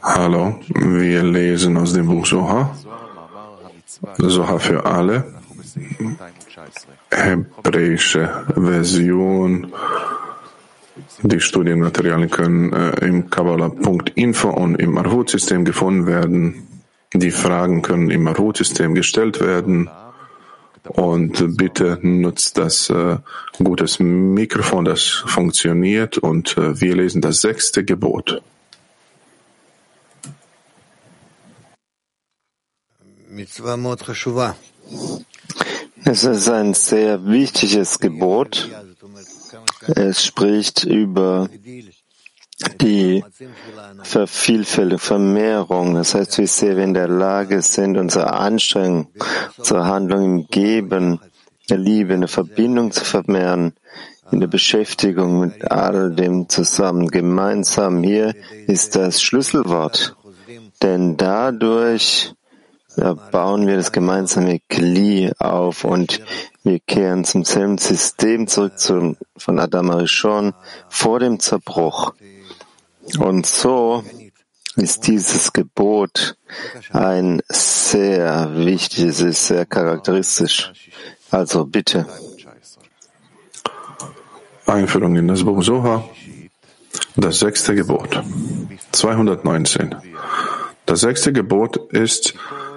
[0.00, 2.70] Hallo, wir lesen aus dem Buch Soha,
[4.18, 5.34] Soha für alle,
[7.10, 9.72] hebräische Version.
[11.22, 16.68] Die Studienmaterialien können äh, im Kabbalah.info und im Arhut-System gefunden werden.
[17.12, 19.90] Die Fragen können im Arhut-System gestellt werden.
[20.84, 23.16] Und bitte nutzt das äh,
[23.62, 26.18] gutes Mikrofon, das funktioniert.
[26.18, 28.42] Und äh, wir lesen das sechste Gebot.
[36.04, 38.68] Es ist ein sehr wichtiges Gebot.
[39.96, 41.48] Es spricht über
[42.80, 43.24] die
[44.02, 45.94] Vervielfältigung, Vermehrung.
[45.94, 49.08] Das heißt, wie sehr wir in der Lage sind, unsere Anstrengung,
[49.56, 51.20] unsere Handlung im Geben,
[51.70, 53.74] der Liebe, in der Verbindung zu vermehren,
[54.30, 57.08] in der Beschäftigung mit all dem zusammen.
[57.08, 58.34] Gemeinsam hier
[58.66, 60.16] ist das Schlüsselwort.
[60.82, 62.34] Denn dadurch
[63.32, 66.20] bauen wir das gemeinsame Kli auf und
[66.62, 70.54] wir kehren zum selben System zurück zu, von Adam Arishon
[70.88, 72.14] vor dem Zerbruch.
[73.18, 74.02] Und so
[74.76, 76.36] ist dieses Gebot
[76.92, 80.72] ein sehr wichtiges, ist sehr charakteristisch.
[81.30, 82.06] Also bitte.
[84.66, 86.04] Einführung in das Buch Soha,
[87.16, 88.22] das sechste Gebot,
[88.92, 89.94] 219.
[90.86, 92.34] Das sechste Gebot ist,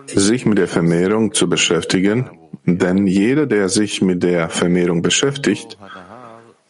[0.08, 2.30] sich mit der Vermehrung zu beschäftigen,
[2.66, 5.78] denn jeder, der sich mit der Vermehrung beschäftigt,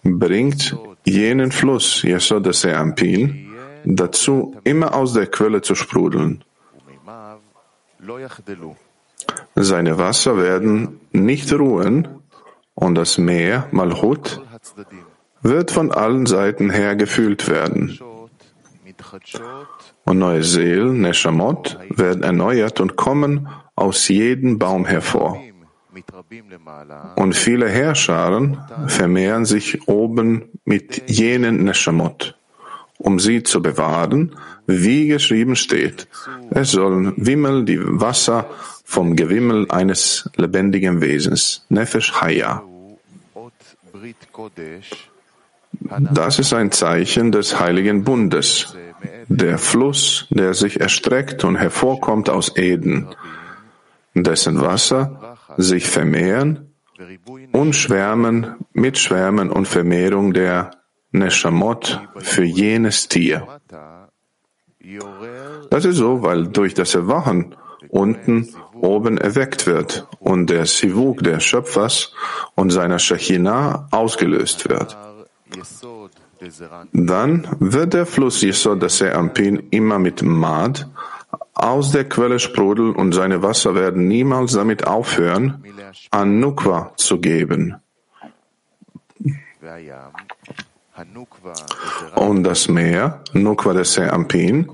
[0.03, 3.46] bringt jenen Fluss, Yesod Ampin,
[3.95, 6.43] dazu, immer aus der Quelle zu sprudeln.
[9.55, 12.07] Seine Wasser werden nicht ruhen
[12.75, 14.41] und das Meer, Malhut,
[15.41, 17.97] wird von allen Seiten her gefüllt werden.
[20.05, 25.39] Und neue Seelen, Neshamot, werden erneuert und kommen aus jedem Baum hervor.
[27.15, 32.37] Und viele Herrscharen vermehren sich oben mit jenen Neshamot
[32.97, 34.35] um sie zu bewahren,
[34.65, 36.07] wie geschrieben steht.
[36.49, 38.49] Es sollen Wimmel die Wasser
[38.83, 42.63] vom Gewimmel eines lebendigen Wesens, Nefesh Haya.
[46.13, 48.75] Das ist ein Zeichen des heiligen Bundes,
[49.27, 53.07] der Fluss, der sich erstreckt und hervorkommt aus Eden,
[54.13, 56.71] dessen Wasser sich vermehren
[57.51, 60.71] und schwärmen mit Schwärmen und Vermehrung der
[61.11, 63.47] Neshamot für jenes Tier.
[65.69, 67.55] Das ist so, weil durch das Erwachen
[67.89, 72.13] unten oben erweckt wird und der Sivuk des Schöpfers
[72.55, 74.97] und seiner Shechina ausgelöst wird.
[76.93, 80.85] Dann wird der Fluss Yesod des Ampin immer mit Mad
[81.53, 85.63] aus der Quelle sprudeln und seine Wasser werden niemals damit aufhören,
[86.11, 87.75] an Nukwa zu geben.
[92.15, 94.69] Und das Meer, Nukwa des Ampin,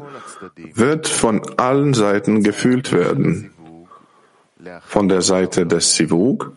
[0.73, 3.51] wird von allen Seiten gefühlt werden.
[4.85, 6.53] Von der Seite des Sivug,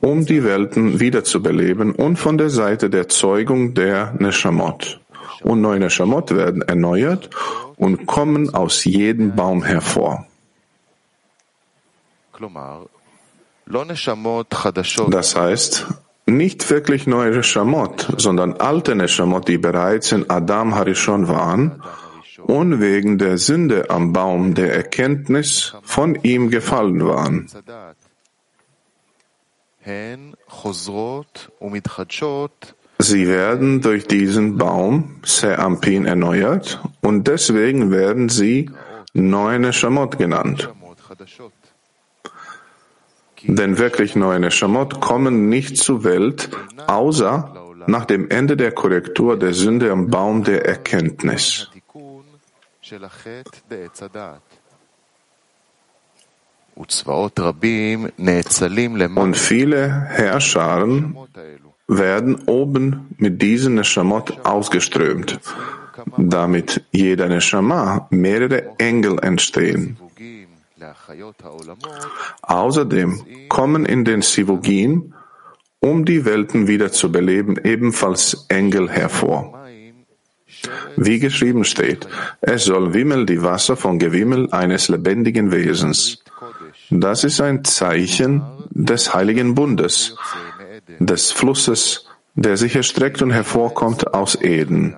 [0.00, 5.00] um die Welten wiederzubeleben, und von der Seite der Zeugung der Neshamot.
[5.42, 7.30] Und neue Neshamot werden erneuert
[7.76, 10.26] und kommen aus jedem Baum hervor.
[15.10, 15.86] Das heißt,
[16.36, 21.82] nicht wirklich neue Neshamot, sondern alte Neshamot, die bereits in Adam Harishon waren
[22.42, 27.46] und wegen der Sünde am Baum der Erkenntnis von ihm gefallen waren.
[32.98, 38.70] Sie werden durch diesen Baum Se'ampin erneuert und deswegen werden sie
[39.12, 40.70] neue Neshamot genannt.
[43.48, 46.50] Denn wirklich neue Neshamot kommen nicht zur Welt,
[46.86, 47.52] außer
[47.86, 51.70] nach dem Ende der Korrektur der Sünde am Baum der Erkenntnis.
[59.14, 61.16] Und viele Herrscharen
[61.88, 65.40] werden oben mit diesen Neshamot ausgeströmt,
[66.16, 69.96] damit jeder Neshama mehrere Engel entstehen.
[72.42, 75.14] Außerdem kommen in den Sivugim,
[75.80, 79.66] um die Welten wieder zu beleben, ebenfalls Engel hervor.
[80.96, 82.08] Wie geschrieben steht,
[82.40, 86.22] es soll Wimmel die Wasser von Gewimmel eines lebendigen Wesens.
[86.90, 90.16] Das ist ein Zeichen des heiligen Bundes,
[90.98, 94.96] des Flusses, der sich erstreckt und hervorkommt aus Eden.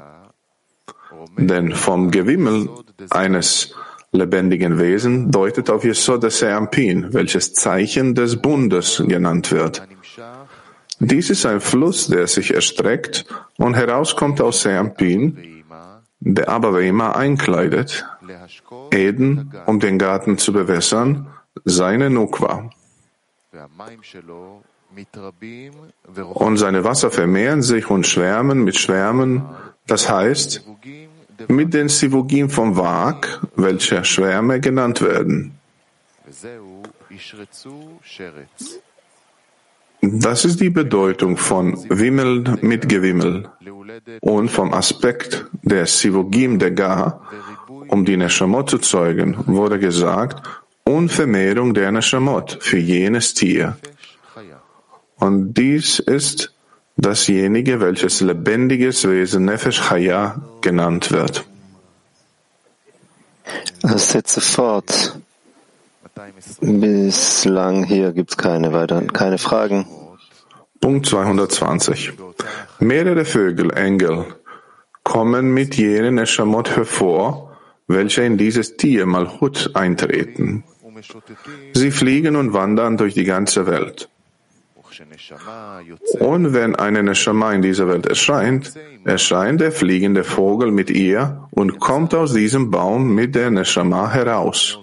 [1.36, 2.69] Denn vom Gewimmel
[3.10, 3.75] eines
[4.12, 9.82] lebendigen Wesen deutet auf Yesod Seampin, welches Zeichen des Bundes genannt wird.
[11.00, 13.26] Dies ist ein Fluss, der sich erstreckt
[13.56, 15.64] und herauskommt aus Seampin,
[16.20, 18.05] der Abavema einkleidet,
[18.90, 21.28] Eden, um den Garten zu bewässern,
[21.64, 22.70] seine Nukwa.
[26.34, 29.43] Und seine Wasser vermehren sich und schwärmen mit Schwärmen,
[29.87, 30.64] das heißt,
[31.46, 35.52] mit den Sivugim vom Wag, welche Schwärme genannt werden.
[40.00, 43.49] Das ist die Bedeutung von Wimmel mit Gewimmel
[44.20, 47.20] und vom Aspekt der Sivugim der Ga,
[47.88, 50.46] um die Neshamot zu zeugen, wurde gesagt,
[50.85, 53.76] und Vermehrung der Neshamot für jenes Tier.
[55.17, 56.55] Und dies ist
[56.98, 61.44] dasjenige, welches lebendiges Wesen Nefesh Chaya genannt wird.
[63.82, 65.18] Setze fort.
[66.60, 69.86] Bislang hier gibt es keine weiteren, keine Fragen.
[70.80, 72.12] Punkt 220.
[72.80, 74.26] Mehrere Vögel, Engel,
[75.04, 77.56] kommen mit jenen Neshamot hervor,
[77.86, 80.64] welche in dieses Tier Malchut eintreten.
[81.72, 84.08] Sie fliegen und wandern durch die ganze Welt.
[86.18, 88.72] Und wenn eine Neshama in dieser Welt erscheint,
[89.04, 94.78] erscheint der fliegende Vogel mit ihr und kommt aus diesem Baum mit der Neshama heraus.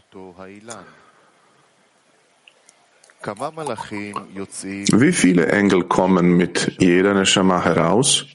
[4.94, 8.26] Wie viele Engel kommen mit jeder Neshama heraus?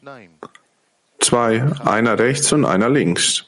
[1.21, 3.45] Zwei, einer rechts und einer links.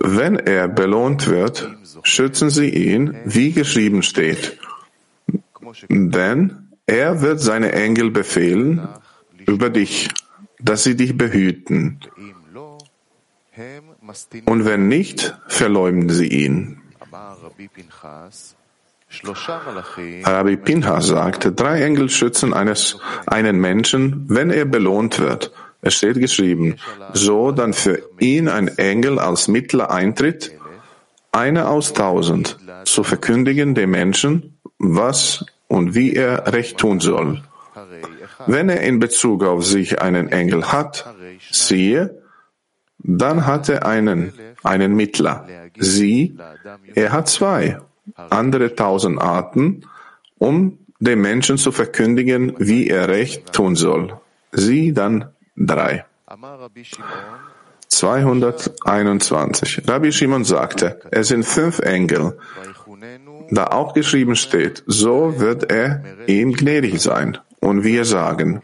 [0.00, 1.68] Wenn er belohnt wird,
[2.02, 4.58] schützen sie ihn, wie geschrieben steht.
[5.88, 8.88] Denn er wird seine Engel befehlen
[9.46, 10.08] über dich,
[10.60, 12.00] dass sie dich behüten.
[14.44, 16.80] Und wenn nicht, verleumden sie ihn.
[20.24, 25.52] Rabbi Pinhas sagte, drei Engel schützen eines, einen Menschen, wenn er belohnt wird.
[25.80, 26.76] Es steht geschrieben,
[27.12, 30.52] so dann für ihn ein Engel als Mittler eintritt,
[31.32, 37.42] einer aus tausend, zu verkündigen dem Menschen, was und wie er Recht tun soll.
[38.46, 41.06] Wenn er in Bezug auf sich einen Engel hat,
[41.50, 42.22] siehe,
[42.98, 44.32] dann hat er einen,
[44.62, 45.46] einen Mittler.
[45.78, 46.36] Sie,
[46.94, 47.78] er hat zwei,
[48.14, 49.82] andere tausend Arten,
[50.38, 54.18] um dem Menschen zu verkündigen, wie er Recht tun soll.
[54.52, 56.04] Sie dann drei.
[57.88, 59.82] 221.
[59.86, 62.38] Rabbi Shimon sagte, es sind fünf Engel,
[63.50, 67.38] da auch geschrieben steht, so wird er ihm gnädig sein.
[67.60, 68.62] Und wir sagen,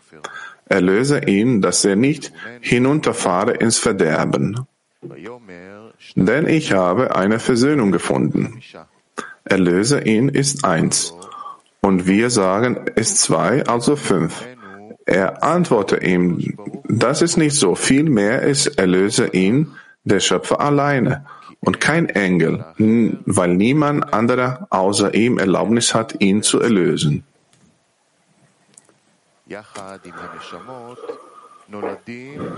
[0.66, 4.66] erlöse ihn, dass er nicht hinunterfahre ins Verderben.
[6.14, 8.60] Denn ich habe eine Versöhnung gefunden.
[9.44, 11.14] Erlöse ihn ist eins.
[11.80, 14.44] Und wir sagen, ist zwei, also fünf.
[15.04, 19.72] Er antworte ihm, das ist nicht so, vielmehr ist erlöse ihn,
[20.04, 21.24] der Schöpfer alleine
[21.64, 22.64] und kein Engel,
[23.24, 27.24] weil niemand anderer außer ihm Erlaubnis hat, ihn zu erlösen.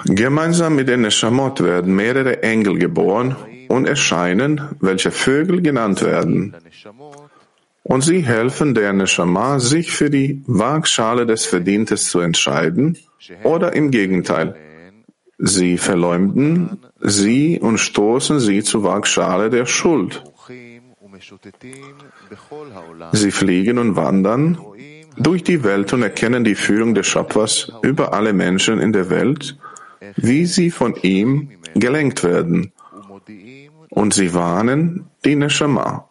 [0.06, 3.36] Gemeinsam mit den Neshamot werden mehrere Engel geboren
[3.68, 6.54] und erscheinen, welche Vögel genannt werden.
[7.82, 12.96] Und sie helfen der Neshama, sich für die Waagschale des Verdientes zu entscheiden,
[13.42, 14.54] oder im Gegenteil,
[15.38, 20.22] Sie verleumden sie und stoßen sie zur Waagschale der Schuld.
[23.12, 24.58] Sie fliegen und wandern
[25.16, 29.56] durch die Welt und erkennen die Führung des Schöpfers über alle Menschen in der Welt,
[30.16, 32.72] wie sie von ihm gelenkt werden.
[33.90, 36.08] Und sie warnen die Neshama.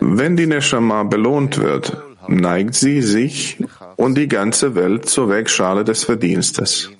[0.00, 1.96] Wenn die Neshama belohnt wird,
[2.28, 3.58] neigt sie sich
[3.96, 6.90] und die ganze Welt zur Wegschale des Verdienstes.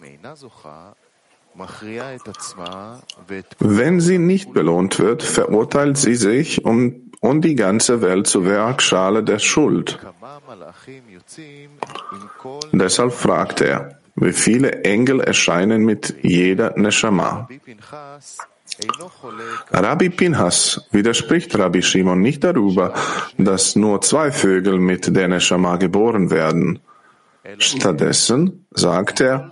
[3.59, 9.25] Wenn sie nicht belohnt wird, verurteilt sie sich und, und die ganze Welt zur Werkschale
[9.25, 9.99] der Schuld.
[12.73, 17.49] Deshalb fragt er, wie viele Engel erscheinen mit jeder Neshama.
[19.71, 22.95] Rabbi Pinhas widerspricht Rabbi Shimon nicht darüber,
[23.37, 26.79] dass nur zwei Vögel mit der Neshama geboren werden.
[27.59, 29.51] Stattdessen sagt er,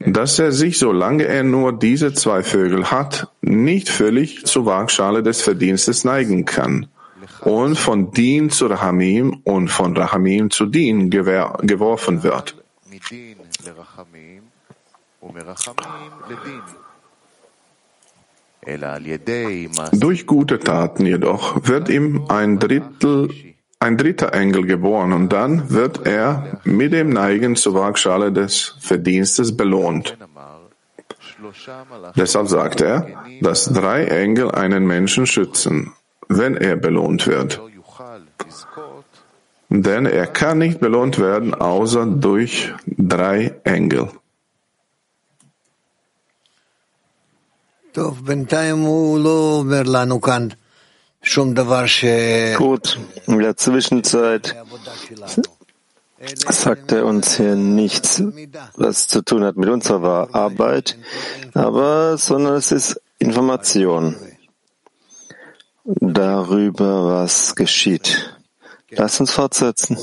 [0.00, 5.42] dass er sich, solange er nur diese zwei Vögel hat, nicht völlig zur Waagschale des
[5.42, 6.88] Verdienstes neigen kann.
[7.40, 12.56] und von Din zu Rahamim und von Rahamim zu Din geworfen wird.
[19.92, 23.30] Durch gute Taten jedoch wird ihm ein Drittel,
[23.78, 29.56] ein dritter Engel geboren und dann wird er mit dem Neigen zur Waagschale des Verdienstes
[29.56, 30.16] belohnt.
[32.16, 33.06] Deshalb sagt er,
[33.40, 35.92] dass drei Engel einen Menschen schützen,
[36.28, 37.60] wenn er belohnt wird.
[39.68, 44.08] Denn er kann nicht belohnt werden, außer durch drei Engel.
[52.56, 54.54] Gut, in der Zwischenzeit
[56.48, 58.22] sagt er uns hier nichts,
[58.76, 60.96] was zu tun hat mit unserer Arbeit,
[61.54, 64.16] aber sondern es ist Information
[65.84, 68.36] darüber, was geschieht.
[68.90, 69.96] Lass uns fortsetzen.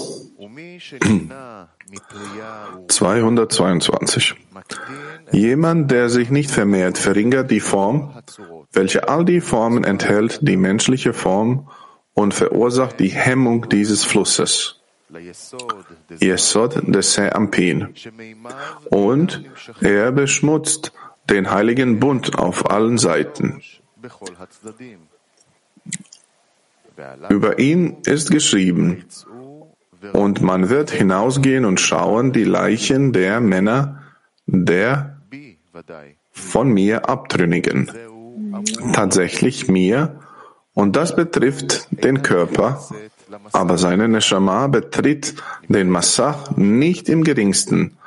[2.88, 4.36] 222.
[5.32, 8.14] Jemand, der sich nicht vermehrt, verringert die Form,
[8.72, 11.70] welche all die Formen enthält, die menschliche Form,
[12.14, 14.80] und verursacht die Hemmung dieses Flusses.
[16.20, 17.94] Yesod des Ampin.
[18.90, 19.44] Und
[19.82, 20.92] er beschmutzt
[21.30, 23.62] den heiligen Bund auf allen Seiten.
[27.30, 29.06] Über ihn ist geschrieben,
[30.12, 34.04] und man wird hinausgehen und schauen die Leichen der Männer
[34.46, 35.18] der
[36.32, 37.90] von mir Abtrünnigen.
[38.94, 40.20] Tatsächlich mir,
[40.74, 42.84] und das betrifft den Körper,
[43.52, 45.36] aber seine Neshama betritt
[45.68, 47.98] den Massach nicht im geringsten,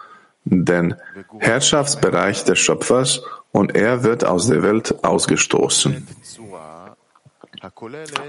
[0.45, 0.95] den
[1.39, 3.23] Herrschaftsbereich des Schöpfers,
[3.53, 6.07] und er wird aus der Welt ausgestoßen.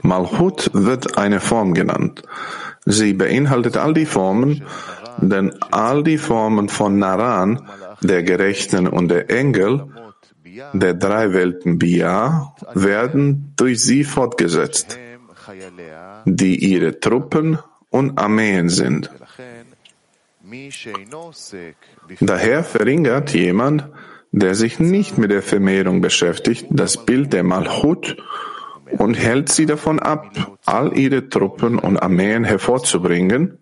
[0.04, 2.24] Malchut wird eine Form genannt.
[2.86, 4.64] Sie beinhaltet all die Formen,
[5.18, 7.68] denn all die Formen von Naran,
[8.02, 9.88] der Gerechten und der Engel,
[10.74, 14.98] der drei Welten Bia, werden durch sie fortgesetzt,
[16.26, 19.12] die ihre Truppen und Armeen sind.
[22.22, 23.90] Daher verringert jemand,
[24.32, 28.18] der sich nicht mit der Vermehrung beschäftigt, das Bild der Malchut
[28.98, 33.58] und hält sie davon ab, all ihre Truppen und Armeen hervorzubringen,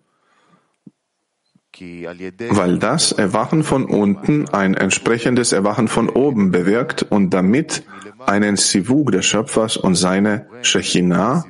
[2.50, 7.84] weil das Erwachen von unten ein entsprechendes Erwachen von oben bewirkt und damit
[8.24, 11.44] einen Sivug des Schöpfers und seine Shechinah,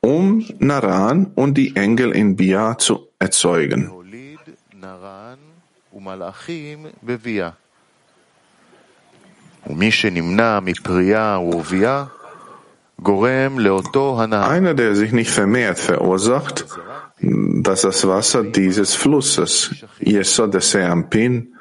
[0.00, 3.92] um Naran und die Engel in Bia zu erzeugen.
[13.02, 16.66] Einer, der sich nicht vermehrt, verursacht,
[17.20, 21.54] dass das Wasser dieses Flusses, Yesod Seampin,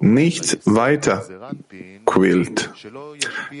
[0.00, 1.24] nicht weiter
[2.06, 2.70] quillt.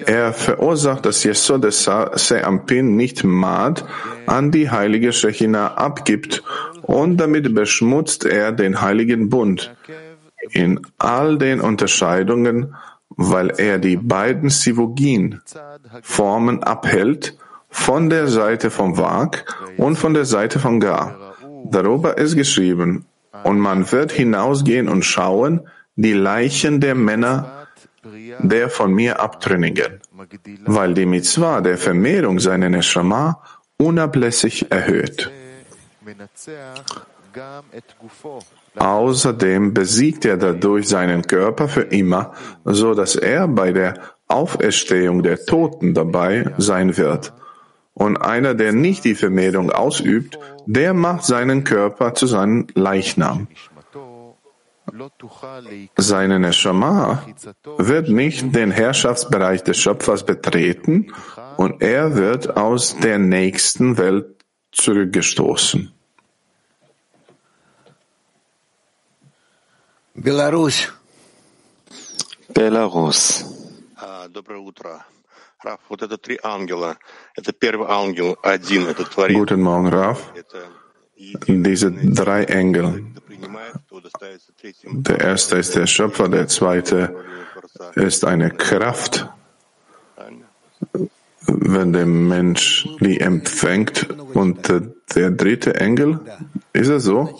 [0.06, 3.82] Er verursacht, dass Yesod Seampin nicht Mad
[4.26, 6.42] an die heilige Shechina abgibt
[6.82, 9.74] und damit beschmutzt er den heiligen Bund
[10.50, 12.74] in all den Unterscheidungen,
[13.16, 17.36] weil er die beiden Sivugin-Formen abhält
[17.68, 19.44] von der Seite vom Wag
[19.76, 21.34] und von der Seite von Gar.
[21.64, 23.06] Darüber ist geschrieben,
[23.44, 27.66] und man wird hinausgehen und schauen die Leichen der Männer
[28.40, 30.00] der von mir Abtrünnigen,
[30.64, 33.42] weil die Mitzvah der Vermehrung seiner Neshama
[33.76, 35.30] unablässig erhöht.
[38.76, 42.32] Außerdem besiegt er dadurch seinen Körper für immer,
[42.64, 43.94] so dass er bei der
[44.28, 47.34] Auferstehung der Toten dabei sein wird.
[47.94, 53.48] Und einer, der nicht die Vermehrung ausübt, der macht seinen Körper zu seinem Leichnam.
[55.96, 57.22] Seine Neshama
[57.78, 61.12] wird nicht den Herrschaftsbereich des Schöpfers betreten
[61.56, 65.92] und er wird aus der nächsten Welt zurückgestoßen.
[70.14, 70.92] Belarus.
[72.52, 73.44] Belarus.
[79.32, 80.32] Guten Morgen, Raf.
[81.46, 83.06] Diese drei Engel.
[84.84, 87.16] Der erste ist der Schöpfer, der zweite
[87.94, 89.28] ist eine Kraft.
[91.46, 94.68] Wenn der Mensch die empfängt und
[95.14, 96.20] der dritte Engel,
[96.72, 97.38] ist es so?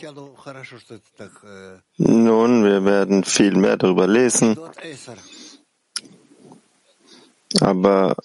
[1.96, 4.58] Nun, wir werden viel mehr darüber lesen.
[7.60, 8.16] Aber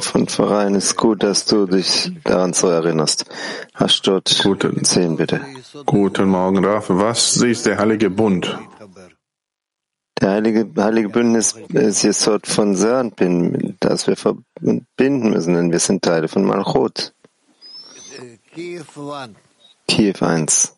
[0.00, 3.26] von vornherein ist gut, dass du dich daran so erinnerst.
[3.74, 5.40] Hast dort Guten, zehn, bitte.
[5.84, 6.86] guten Morgen, Raf.
[6.88, 8.56] Was ist der Heilige Bund?
[10.20, 16.02] Der heilige, heilige Bündnis ist Jesod von Sernpin, das wir verbinden müssen, denn wir sind
[16.02, 17.14] Teile von Malchut.
[19.86, 20.77] Kiew 1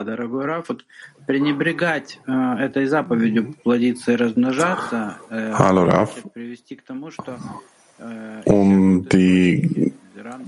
[0.00, 0.84] Дорогой Раф, вот
[1.26, 6.10] пренебрегать э, этой заповедью плодиться и размножаться э, Hallo Raf.
[6.16, 7.38] может привести к тому, что
[8.00, 9.92] э, Um die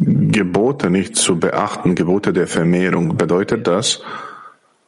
[0.01, 4.03] Gebote nicht zu beachten, Gebote der Vermehrung, bedeutet das,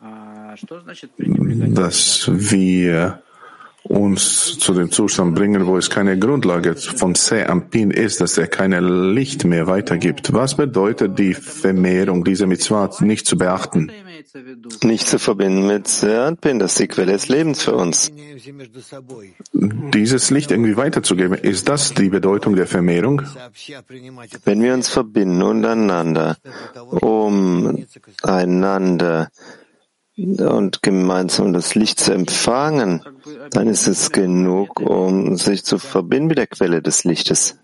[0.01, 1.75] а что значит пренебрегать?
[1.75, 3.23] dass wir
[3.84, 8.48] uns zu dem Zustand bringen, wo es keine Grundlage von Se am ist, dass er
[8.48, 10.34] keine Licht mehr weitergibt.
[10.34, 13.92] Was bedeutet die Vermehrung dieser Mitzvah nicht zu beachten?
[14.84, 18.12] Nicht zu verbinden mit Se am das ist die Quelle des Lebens für uns.
[19.54, 23.22] Dieses Licht irgendwie weiterzugeben, ist das die Bedeutung der Vermehrung?
[24.46, 26.38] Wenn wir uns verbinden untereinander,
[26.90, 27.86] um
[28.24, 29.30] einander
[30.18, 33.04] und gemeinsam das Licht zu empfangen,
[33.52, 37.58] dann ist es genug, um sich zu verbinden mit der Quelle des Lichtes.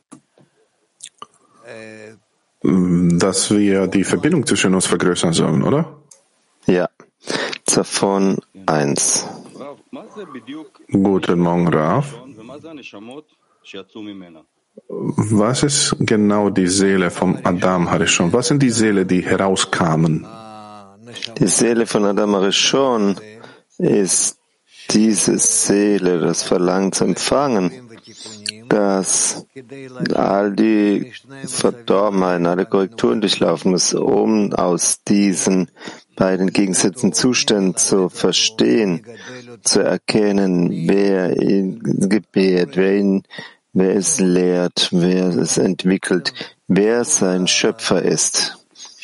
[2.61, 5.97] Dass wir die Verbindung zwischen uns vergrößern sollen, oder?
[6.65, 6.89] Ja.
[7.65, 9.27] Zafon 1.
[10.91, 12.13] Guten Morgen, Raf.
[14.87, 18.33] Was ist genau die Seele vom Adam Harishon?
[18.33, 20.25] Was sind die Seele, die herauskamen?
[21.37, 23.15] Die Seele von Adam Arishon
[23.77, 24.37] ist
[24.91, 27.71] diese Seele, das Verlangen zu empfangen,
[28.67, 29.45] dass
[30.13, 31.11] all die
[31.45, 35.69] Verdorbenheiten, alle Korrekturen durchlaufen muss, um aus diesen
[36.15, 39.05] beiden gegensätzlichen Zuständen zu verstehen,
[39.63, 43.23] zu erkennen, wer ihn gebärt, wer ihn,
[43.73, 46.33] wer es lehrt, wer es entwickelt,
[46.67, 48.58] wer sein Schöpfer ist.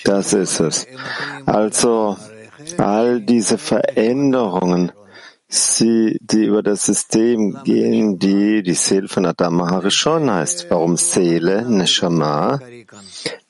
[0.06, 0.88] Das ist es.
[1.46, 2.16] Also
[2.78, 4.92] all diese Veränderungen,
[5.48, 10.70] sie, die über das System gehen, die die Seele von Adam Harishon heißt.
[10.70, 12.60] Warum Seele, Neshama?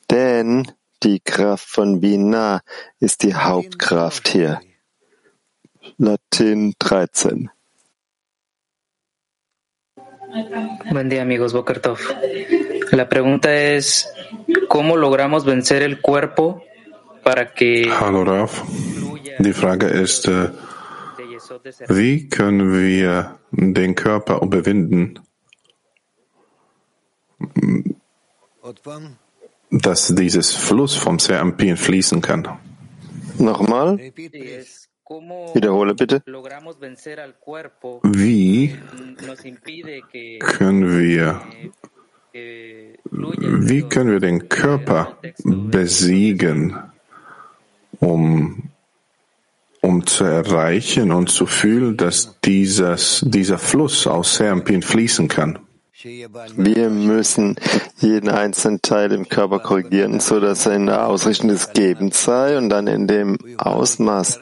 [0.10, 0.72] Denn
[1.04, 2.62] die Kraft von Bina
[3.00, 4.62] ist die Hauptkraft hier.
[5.98, 7.50] Latin 13.
[10.92, 12.14] Buen día amigos, Boker Tov.
[12.96, 14.08] La pregunta es,
[14.70, 16.64] ¿cómo logramos vencer el cuerpo
[17.24, 18.64] para que Hallo Raf.
[19.40, 20.50] Die Frage ist, äh,
[21.90, 25.20] wie können wir den Körper überwinden,
[29.72, 32.48] dass dieses Fluss vom Serampin fließen kann?
[33.38, 33.98] Nochmal,
[35.54, 36.24] wiederhole bitte.
[38.04, 38.74] Wie
[40.40, 41.42] können wir,
[43.12, 46.76] wie können wir den Körper besiegen,
[48.00, 48.64] um,
[49.82, 55.60] um zu erreichen und zu fühlen, dass dieses, dieser Fluss aus Serampin fließen kann?
[56.04, 57.56] Wir müssen
[58.00, 62.58] jeden einzelnen Teil im Körper korrigieren, so dass er in der Ausrichtung des Gebens sei
[62.58, 64.40] und dann in dem Ausmaß,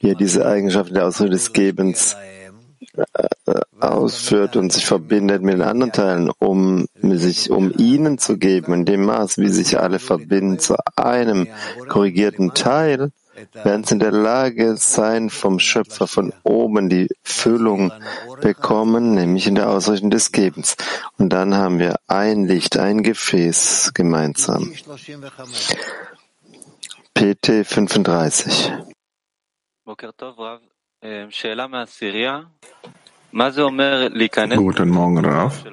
[0.00, 2.16] wie er diese Eigenschaften der Ausrichtung des Gebens
[3.80, 8.84] ausführt und sich verbindet mit den anderen Teilen, um sich um ihnen zu geben, in
[8.84, 11.48] dem Maß, wie sich alle verbinden zu einem
[11.88, 13.10] korrigierten Teil,
[13.52, 17.92] werden sie in der Lage sein, vom Schöpfer von oben die Füllung
[18.40, 20.76] bekommen, nämlich in der Ausrichtung des Gebens.
[21.18, 24.72] Und dann haben wir ein Licht, ein Gefäß gemeinsam.
[27.14, 28.72] PT 35.
[34.56, 35.64] Guten Morgen, Raf.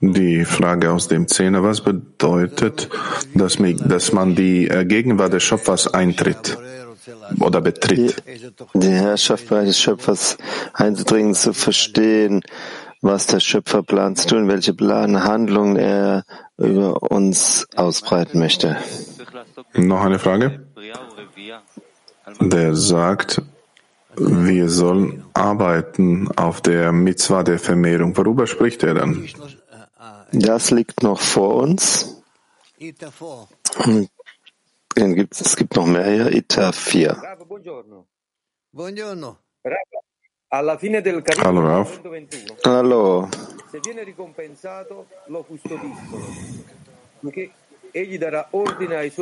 [0.00, 2.88] Die Frage aus dem Zehner, was bedeutet,
[3.34, 6.58] dass, man die äh, Gegenwart des Schöpfers eintritt
[7.38, 8.20] oder betritt?
[8.74, 10.38] Die, Herrschaft des Schöpfers
[10.72, 12.42] einzudringen, zu verstehen,
[13.00, 16.24] was der Schöpfer plant zu tun, welche Plan, Handlungen er
[16.58, 18.76] über uns ausbreiten möchte.
[19.74, 20.66] Noch eine Frage?
[22.40, 23.40] Der sagt,
[24.20, 28.16] wir sollen arbeiten auf der Mitzvah der Vermehrung.
[28.16, 29.26] Worüber spricht er dann?
[30.32, 32.22] Das liegt noch vor uns.
[32.78, 32.92] Es
[35.56, 36.32] gibt noch mehr hier.
[36.32, 37.10] Ita 4.
[37.10, 38.06] Rav, buongiorno.
[38.70, 39.38] Buongiorno.
[40.52, 42.00] alla fine del capitolo Hallo, Raf.
[42.02, 43.28] 121, Hallo.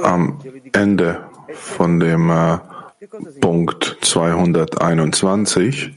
[0.03, 0.41] Am
[0.73, 2.31] Ende von dem
[3.41, 5.93] Punkt 221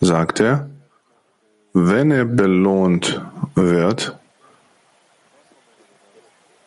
[0.00, 0.70] sagt er,
[1.74, 3.20] wenn er belohnt
[3.54, 4.18] wird,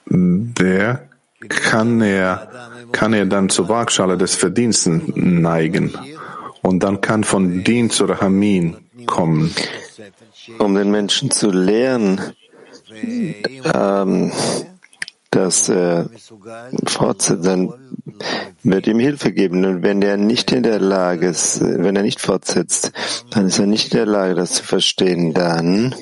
[0.05, 1.09] der
[1.49, 2.47] kann er,
[2.91, 5.93] kann er dann zur Waagschale des Verdienstes neigen.
[6.61, 9.53] Und dann kann von Din zu Rahamin kommen.
[10.59, 12.21] Um den Menschen zu lehren,
[13.73, 14.31] ähm,
[15.35, 16.09] dass er
[16.85, 17.47] fortsetzt,
[18.63, 19.65] wird ihm Hilfe geben.
[19.65, 22.91] Und wenn er nicht in der Lage ist, wenn er nicht fortsetzt,
[23.31, 25.33] dann ist er nicht in der Lage, das zu verstehen.
[25.33, 25.93] Dann,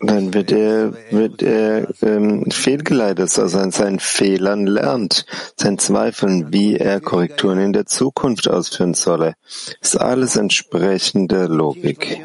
[0.00, 5.26] dann wird er, wird er ähm, fehlgeleitet, er an seinen Fehlern lernt,
[5.56, 9.34] sein Zweifeln, wie er Korrekturen in der Zukunft ausführen solle.
[9.80, 12.22] Das ist alles entsprechende Logik.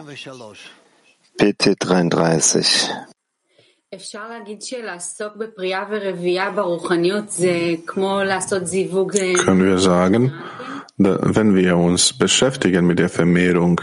[1.37, 2.89] PT 33.
[9.45, 10.33] Können wir sagen,
[10.97, 13.79] wenn wir uns beschäftigen mit der Vermehrung,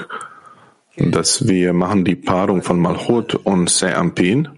[0.99, 4.51] dass wir machen die Paarung von Malchut und Seampin?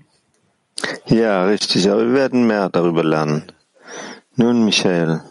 [1.06, 3.44] Ja, richtig, aber wir werden mehr darüber lernen.
[4.34, 5.22] Nun, Michael.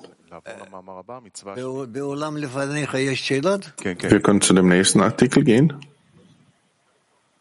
[3.84, 5.74] Wir können zu dem nächsten Artikel gehen.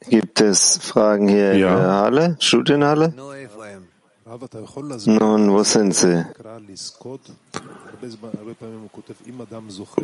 [0.09, 1.73] Gibt es Fragen hier ja.
[1.73, 3.14] in der Halle, Studienhalle?
[5.07, 6.25] Nun, wo sind Sie?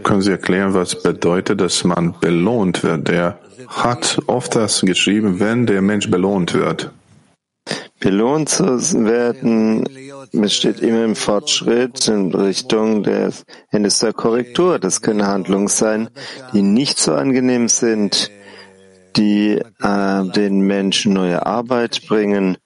[0.02, 3.08] Können Sie erklären, was bedeutet, dass man belohnt wird?
[3.08, 6.90] Der hat oft das geschrieben, wenn der Mensch belohnt wird.
[7.98, 8.64] Belohnt zu
[9.04, 9.86] werden
[10.32, 14.78] besteht immer im Fortschritt in Richtung des Endes der Korrektur.
[14.78, 16.08] Das können Handlungen sein,
[16.52, 18.30] die nicht so angenehm sind,
[19.16, 22.56] die äh, den Menschen neue Arbeit bringen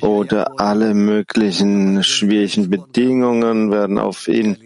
[0.00, 4.56] oder alle möglichen schwierigen Bedingungen werden auf ihn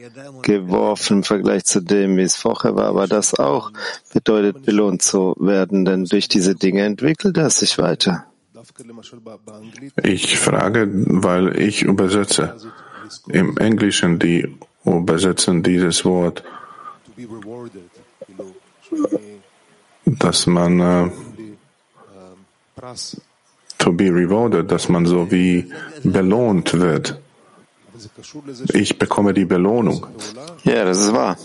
[0.42, 2.87] geworfen im Vergleich zu dem, wie es vorher war.
[2.87, 3.72] Aber das auch
[4.12, 8.24] bedeutet, belohnt zu werden, denn durch diese Dinge entwickelt er sich weiter.
[10.03, 12.57] Ich frage, weil ich übersetze.
[13.29, 16.42] Im Englischen, die übersetzen dieses Wort
[20.07, 21.11] dass man äh,
[23.79, 25.71] to be rewarded, dass man so wie
[26.03, 27.21] belohnt wird.
[28.73, 30.07] Ich bekomme die Belohnung.
[30.64, 31.37] Ja, das ist wahr.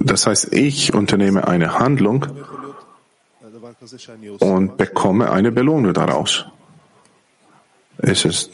[0.00, 2.26] Das heißt, ich unternehme eine Handlung
[4.38, 6.46] und bekomme eine Belohnung daraus.
[7.98, 8.50] Ist es,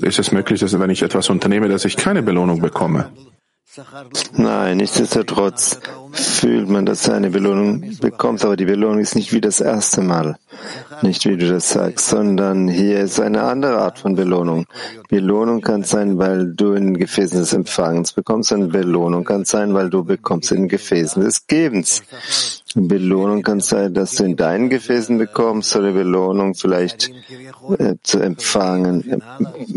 [0.00, 3.12] ist es möglich, dass wenn ich etwas unternehme, dass ich keine Belohnung bekomme?
[4.32, 5.78] Nein, nichtsdestotrotz
[6.12, 10.00] fühlt man, dass er eine Belohnung bekommt, aber die Belohnung ist nicht wie das erste
[10.00, 10.36] Mal.
[11.02, 14.66] Nicht wie du das sagst, sondern hier ist eine andere Art von Belohnung.
[15.08, 19.90] Belohnung kann sein, weil du in Gefäßen des Empfangens bekommst, und Belohnung kann sein, weil
[19.90, 22.02] du bekommst in Gefäßen des Gebens.
[22.74, 27.10] Belohnung kann sein, dass du in deinen Gefäßen bekommst, oder Belohnung vielleicht
[27.78, 29.22] äh, zu empfangen,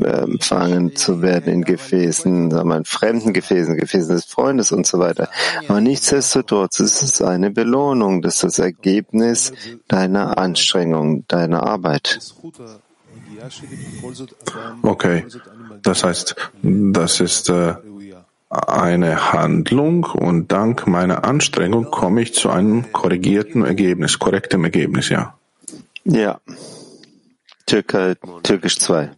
[0.01, 4.86] äh, empfangen zu werden in Gefäßen, sagen wir, in fremden Gefäßen, Gefäßen des Freundes und
[4.86, 5.30] so weiter.
[5.67, 9.54] Aber nichtsdestotrotz ist es eine Belohnung, das ist das Ergebnis
[9.88, 12.19] deiner Anstrengung, deiner Arbeit.
[14.84, 15.25] Okay,
[15.82, 17.75] das heißt, das ist äh,
[18.51, 25.37] eine Handlung und dank meiner Anstrengung komme ich zu einem korrigierten Ergebnis, korrektem Ergebnis, ja.
[26.03, 26.39] Ja.
[27.65, 29.09] Türkei, Türkisch 2.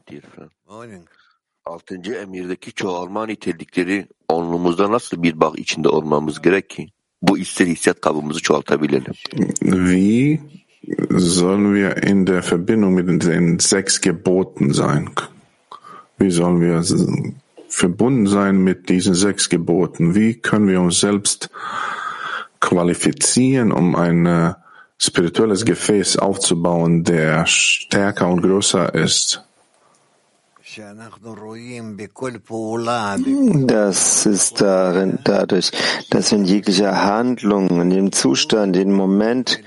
[1.65, 6.87] Altıncı emirdeki çoğalma nitelikleri onluğumuzda nasıl bir bağ içinde olmamız gerek ki
[7.21, 9.13] bu içsel hissiyat kabımızı çoğaltabilelim?
[9.59, 10.39] Wie
[11.19, 15.07] sollen wir in der Verbindung mit den sechs Geboten sein?
[16.19, 17.42] Wie sollen wir
[17.73, 20.15] verbunden sein mit diesen sechs Geboten?
[20.15, 21.49] Wie können wir uns selbst
[22.59, 24.53] qualifizieren, um ein äh,
[24.97, 29.43] spirituelles Gefäß aufzubauen, der stärker und größer ist?
[33.67, 35.71] Das ist darin, dadurch,
[36.09, 39.61] dass wir in jeglicher Handlung, in dem Zustand, in dem Moment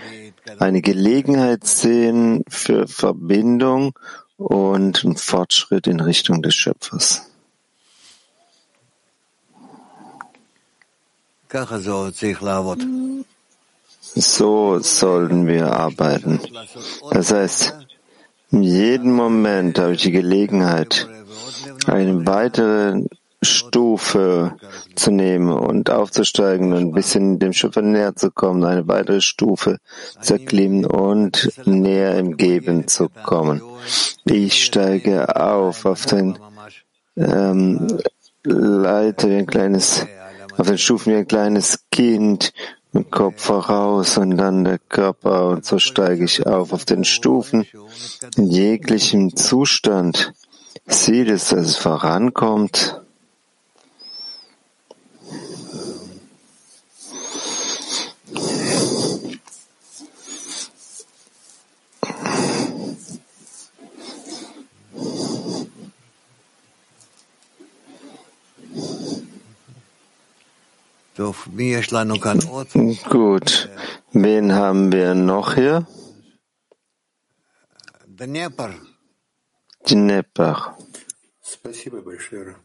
[0.58, 3.92] eine Gelegenheit sehen für Verbindung
[4.36, 7.25] und einen Fortschritt in Richtung des Schöpfers.
[14.14, 16.40] So sollten wir arbeiten.
[17.10, 17.74] Das heißt,
[18.50, 21.08] in jedem Moment habe ich die Gelegenheit,
[21.86, 23.02] eine weitere
[23.42, 24.56] Stufe
[24.94, 29.78] zu nehmen und aufzusteigen und ein bisschen dem Schöpfer näher zu kommen, eine weitere Stufe
[30.20, 33.62] zu erklimmen und näher im Geben zu kommen.
[34.24, 36.38] Ich steige auf auf den
[37.16, 37.86] ähm,
[38.42, 40.06] Leiter ein kleines,
[40.56, 42.52] auf den Stufen wie ein kleines Kind
[43.04, 47.66] Kopf voraus und dann der Körper und so steige ich auf auf den Stufen.
[48.36, 50.32] In jeglichem Zustand
[50.86, 53.02] sieht es, dass es vorankommt.
[73.09, 73.69] Gut.
[74.13, 75.87] Wen haben wir noch hier?
[79.87, 80.75] Dnepr.
[81.43, 82.55] Спасибо большое.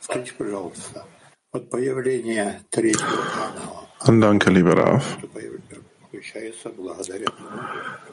[0.00, 1.04] Скажите, пожалуйста,
[1.52, 3.88] вот появление третьего канала,
[4.20, 5.18] Danke, lieber Raf.
[6.08, 7.62] включается благодаря тому,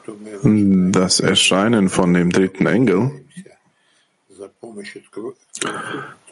[0.02, 3.24] что мы Das Erscheinen von dem dritten Engel
[4.28, 5.02] за помощью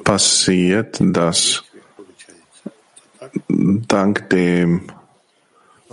[0.03, 1.65] passiert, dass
[3.88, 4.82] dank dem,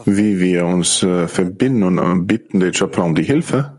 [0.04, 3.78] wie wir uns äh, verbinden und äh, bitten den Schöpfer um die Hilfe.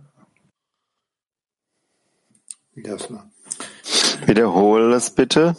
[4.26, 5.56] Wiederhole es bitte.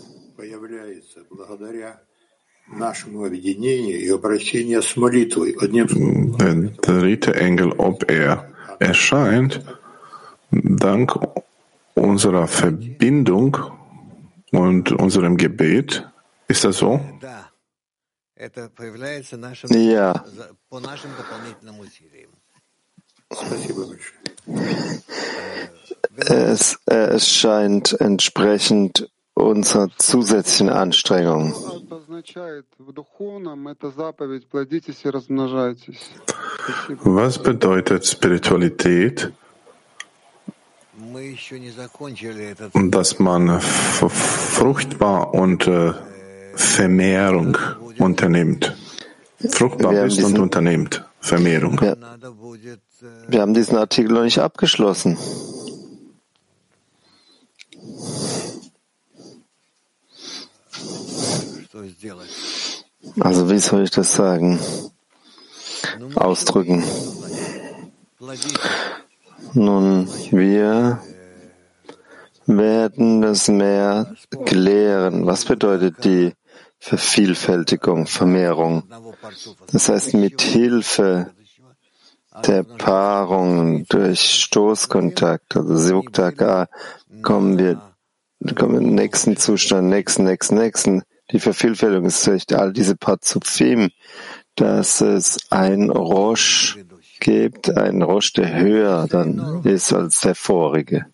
[6.38, 9.60] Der dritte mm, Engel, ob er erscheint,
[10.50, 11.18] dank
[11.94, 13.56] unserer Verbindung
[14.52, 16.08] und unserem Gebet.
[16.48, 17.00] Ist das so?
[19.70, 20.24] Ja.
[26.16, 31.54] Э, э, es, erscheint entsprechend unserer zusätzlichen Anstrengung.
[37.04, 39.32] Was bedeutet Spiritualität?
[42.90, 45.92] Dass man fruchtbar und äh,
[46.54, 47.56] Vermehrung
[48.02, 48.76] unternimmt.
[49.48, 51.04] Fruchtbar bist diesen, und unternimmt.
[51.20, 51.80] Vermehrung.
[51.80, 51.96] Wir,
[53.28, 55.16] wir haben diesen Artikel noch nicht abgeschlossen.
[63.20, 64.58] Also wie soll ich das sagen?
[66.14, 66.84] Ausdrücken.
[69.54, 71.00] Nun, wir
[72.46, 75.26] werden das mehr klären.
[75.26, 76.32] Was bedeutet die
[76.84, 78.82] Vervielfältigung, Vermehrung.
[79.70, 81.30] Das heißt, mit Hilfe
[82.44, 86.68] der Paarung durch Stoßkontakt, also Sivuktak
[87.22, 87.80] kommen wir,
[88.56, 91.02] kommen wir in den nächsten Zustand, nächsten, nächsten, nächsten.
[91.30, 93.90] Die Vervielfältigung ist durch all diese Pazufim,
[94.56, 96.78] dass es ein Rosh
[97.20, 101.06] gibt, ein Rosh, der höher dann ist als der vorige.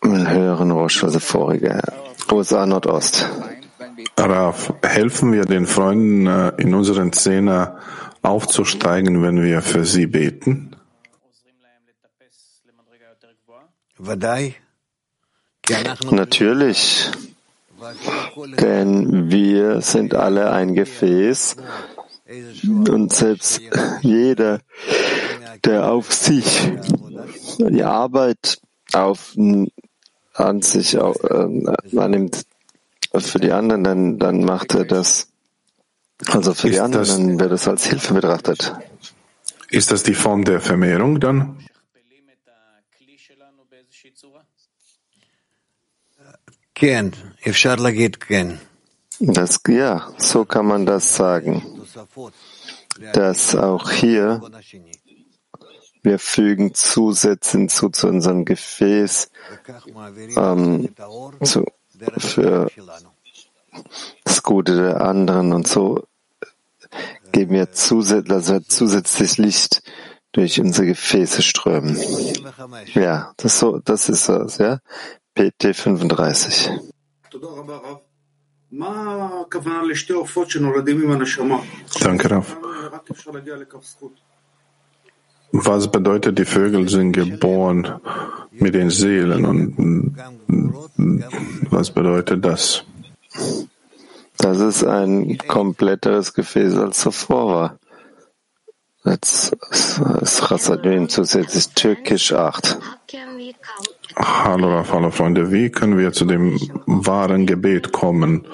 [0.00, 1.82] Einen höheren Rosh als der vorige.
[2.30, 3.28] USA Nordost.
[4.16, 7.78] Raf, helfen wir den Freunden äh, in unseren Szene
[8.22, 10.76] aufzusteigen, wenn wir für sie beten?
[16.10, 17.10] Natürlich,
[18.60, 21.56] denn wir sind alle ein Gefäß.
[22.88, 23.60] Und selbst
[24.02, 24.60] jeder,
[25.64, 26.70] der auf sich
[27.58, 28.60] die Arbeit
[28.92, 29.34] auf,
[30.34, 32.44] an sich äh, äh annimmt,
[33.31, 35.27] für die anderen, dann, dann macht er das,
[36.27, 38.73] also für die Ist anderen, das- dann wird es als Hilfe betrachtet.
[39.69, 41.39] Ist das die Form der Vermehrung dann?
[46.75, 47.05] כן,
[47.47, 48.47] אפשר להגיד כן.
[49.21, 52.33] Das, ja, so kann man das sagen, תוספות.
[53.13, 54.91] dass auch hier להכין השני.
[56.03, 61.76] wir fügen Zusätze hinzu zu unserem Gefäß, וכך מעבירים ähm, את האור zu, דרך
[62.18, 62.70] für
[64.24, 65.52] das Gute der anderen.
[65.52, 66.04] Und so
[67.32, 67.68] geben wir
[68.30, 69.82] also zusätzlich Licht
[70.32, 71.98] durch unsere Gefäße strömen.
[72.94, 74.80] Ja, das, so, das ist es, ja.
[75.34, 76.70] PT 35.
[82.00, 82.56] Danke, Rav.
[85.52, 88.00] Was bedeutet, die Vögel sind geboren
[88.52, 90.16] mit den Seelen und
[91.70, 92.84] was bedeutet das?
[94.36, 97.78] Das ist ein kompletteres Gefäß als zuvor war.
[99.04, 99.56] Jetzt
[100.20, 102.78] ist Rassadim zusätzlich türkisch 8.
[104.16, 105.50] Hallo, hallo Freunde.
[105.50, 108.46] Wie können wir zu dem wahren Gebet kommen,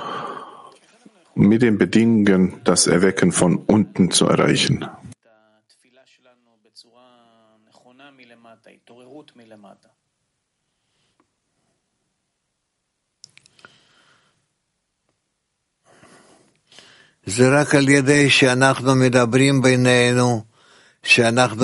[1.35, 4.87] mit den Bedingungen, das Erwecken von unten zu erreichen?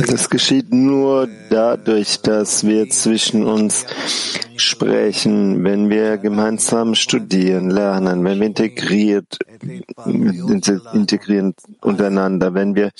[0.06, 3.86] Das geschieht nur dadurch, dass wir zwischen uns
[4.56, 9.38] sprechen, wenn wir gemeinsam studieren, lernen, wenn wir integriert,
[10.92, 12.90] integrieren untereinander, wenn wir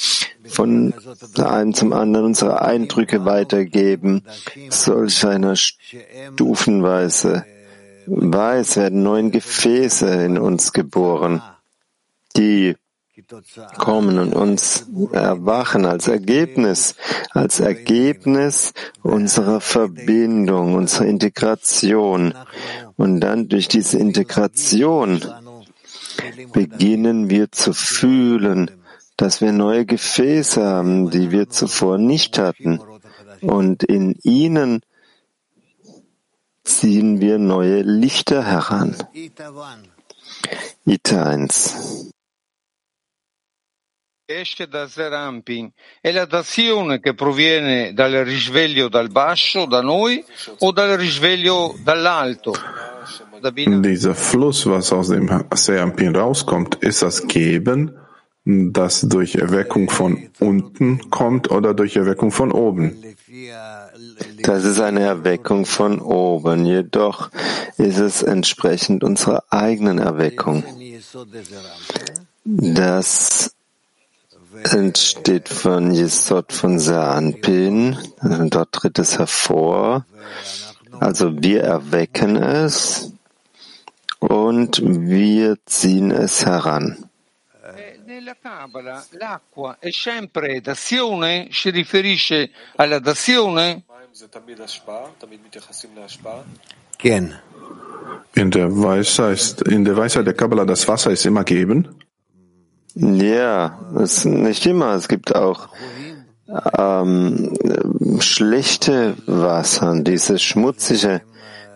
[0.48, 0.94] von
[1.36, 4.22] einem zum anderen unsere Eindrücke weitergeben,
[4.70, 7.44] solch einer Stufenweise.
[8.06, 11.42] Weiß werden neuen Gefäße in uns geboren,
[12.40, 12.74] die
[13.76, 16.94] kommen und uns erwachen als Ergebnis,
[17.30, 18.72] als Ergebnis
[19.02, 22.34] unserer Verbindung, unserer Integration.
[22.96, 25.22] Und dann durch diese Integration
[26.52, 28.70] beginnen wir zu fühlen,
[29.16, 32.80] dass wir neue Gefäße haben, die wir zuvor nicht hatten.
[33.42, 34.80] Und in ihnen
[36.64, 38.96] ziehen wir neue Lichter heran.
[40.86, 42.10] Ita 1.
[44.30, 50.24] esce da Serampin è la dazione che proviene dal risveglio dal basso, da noi,
[50.58, 52.54] o dal risveglio dall'alto?
[53.42, 57.96] Dieser Fluss, was aus dem Serampin rauskommt, ist das Geben,
[58.44, 63.02] das durch Erweckung von unten kommt oder durch Erweckung von oben?
[64.42, 67.30] Das ist eine Erweckung von oben, jedoch
[67.78, 70.62] ist es entsprechend unserer eigenen Erweckung.
[72.44, 73.54] Das
[74.72, 80.04] entsteht von Jesod von Saanpin, dort tritt es hervor.
[80.98, 83.12] Also wir erwecken es
[84.18, 87.06] und wir ziehen es heran.
[88.04, 91.48] Nella Kabbalah l'acqua è sempre d'azione?
[91.52, 93.84] Si riferisce alla dazione?
[98.34, 101.88] In der Weisheit, in der Weisheit der Kabbalah, das Wasser ist immer geben?
[102.94, 104.94] Ja, es nicht immer.
[104.94, 105.68] Es gibt auch
[106.76, 107.54] ähm,
[108.20, 111.22] schlechte Wasser, dieses schmutzige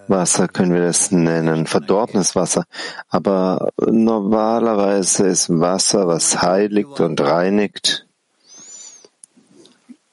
[0.08, 2.64] Wasser können wir das nennen, verdorbenes Wasser.
[3.08, 8.06] Aber normalerweise ist Wasser, was heiligt und reinigt.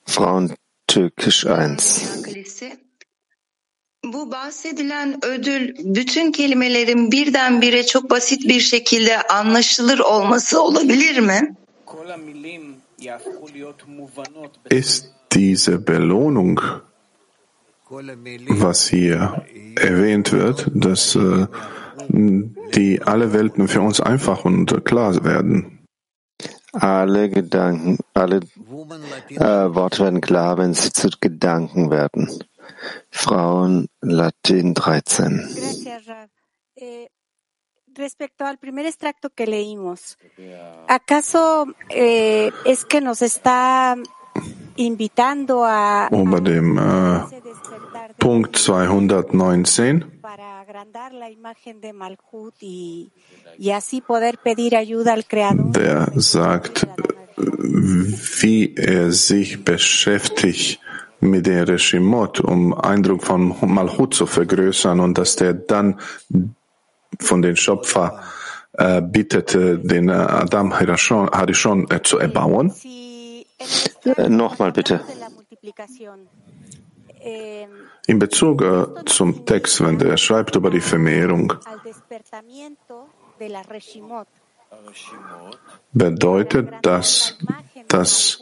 [0.06, 0.56] Frauen
[0.88, 2.24] Türkisch 1.
[4.14, 11.56] Bu bahsedilen ödül bütün kelimelerin birdenbire çok basit bir şekilde anlaşılır olması olabilir mi?
[14.72, 16.60] Ist diese Belohnung,
[18.48, 19.30] was hier
[19.78, 21.48] erwähnt wird, dass äh,
[22.74, 25.80] die alle Welten für uns einfach und klar werden?
[26.74, 28.40] Alle Gedanken, alle
[29.30, 32.30] äh, Worte werden klar, wenn sie zu Gedanken werden.
[33.10, 35.48] Frauen Latin 13.
[37.94, 40.18] Respecto al primer extracto que leímos,
[40.88, 43.98] ¿acaso eh, es que nos está
[44.78, 47.22] invitando a Über dem äh,
[48.18, 53.12] Punkt 219 para agrandar la imagen de Malhut y,
[53.58, 55.72] y así poder pedir ayuda al Creador?
[55.74, 56.88] der sagt,
[57.38, 60.80] wie er sich beschäftigt
[61.22, 66.00] mit der Reshimot, um Eindruck von Malchut zu vergrößern und dass der dann
[67.20, 68.22] von den Schöpfer
[68.74, 72.74] äh, bittet, den Adam Harishon, Harishon äh, zu erbauen.
[74.06, 75.02] Äh, Nochmal bitte.
[78.08, 81.54] In Bezug äh, zum Text, wenn der schreibt über die Vermehrung,
[85.94, 87.38] bedeutet das,
[87.88, 88.42] dass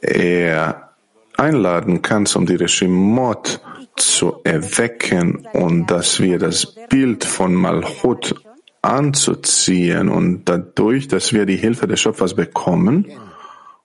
[0.00, 0.93] er
[1.36, 3.60] einladen kannst, um die Reshimot
[3.96, 8.34] zu erwecken und dass wir das Bild von Malchut
[8.82, 13.06] anzuziehen und dadurch, dass wir die Hilfe des Schöpfers bekommen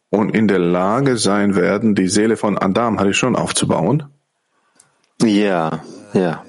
[0.10, 4.04] und in der Lage sein werden, die Seele von Adam Harishon aufzubauen?
[5.22, 5.84] Ja,
[6.14, 6.44] ja.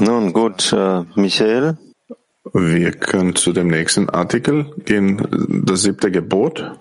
[0.00, 1.78] Nun gut, äh, Michael.
[2.52, 6.78] Wir können zu dem nächsten Artikel gehen, das siebte Gebot.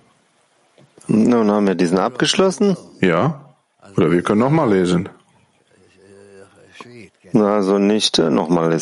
[1.08, 2.78] Nun haben wir diesen abgeschlossen.
[3.02, 3.56] Ja,
[3.98, 5.10] oder wir können nochmal lesen.
[7.34, 8.82] Also nicht äh, nochmal lesen.